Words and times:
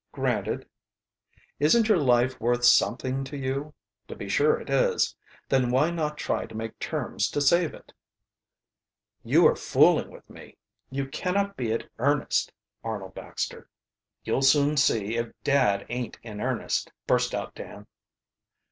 "Granted." 0.11 0.67
"Isn't 1.59 1.87
your 1.87 1.99
life 1.99 2.39
worth 2.41 2.65
something 2.65 3.23
to 3.25 3.37
you? 3.37 3.75
To 4.07 4.15
be 4.15 4.27
sure 4.27 4.59
it 4.59 4.67
is. 4.67 5.15
Then 5.47 5.69
why 5.69 5.91
not 5.91 6.17
try 6.17 6.47
to 6.47 6.55
make 6.55 6.79
terms 6.79 7.29
to 7.29 7.39
save 7.39 7.75
it?" 7.75 7.93
"You 9.23 9.45
are 9.45 9.55
fooling 9.55 10.09
with 10.09 10.27
me. 10.27 10.57
You 10.89 11.05
cannot 11.07 11.55
be 11.55 11.69
it 11.69 11.87
earnest, 11.99 12.51
Arnold 12.83 13.13
Baxter." 13.13 13.69
"You'll 14.23 14.41
soon 14.41 14.75
see 14.75 15.17
if 15.17 15.29
dad 15.43 15.85
aint 15.87 16.17
in 16.23 16.41
earnest," 16.41 16.91
burst 17.05 17.35
out 17.35 17.53
Dan. 17.53 17.85